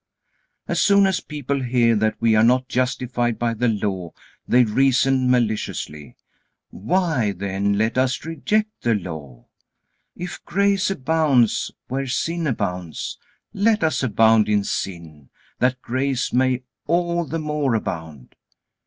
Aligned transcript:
As 0.67 0.81
soon 0.81 1.05
as 1.05 1.19
people 1.19 1.61
hear 1.61 1.95
that 1.95 2.19
we 2.19 2.33
are 2.35 2.43
not 2.43 2.67
justified 2.67 3.37
by 3.37 3.53
the 3.53 3.67
Law, 3.67 4.13
they 4.47 4.63
reason 4.63 5.29
maliciously: 5.29 6.17
"Why, 6.71 7.33
then 7.33 7.77
let 7.77 7.99
us 7.99 8.25
reject 8.25 8.71
the 8.81 8.95
Law. 8.95 9.45
If 10.15 10.43
grace 10.43 10.89
abounds, 10.89 11.69
where 11.87 12.07
sin 12.07 12.47
abounds, 12.47 13.19
let 13.53 13.83
us 13.83 14.01
abound 14.01 14.49
in 14.49 14.63
sin, 14.63 15.29
that 15.59 15.83
grace 15.83 16.33
may 16.33 16.63
all 16.87 17.23
the 17.23 17.37
more 17.37 17.75
abound." 17.75 18.33